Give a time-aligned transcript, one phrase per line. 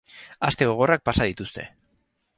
[0.47, 1.69] Aste gogorrak pasa dituzte.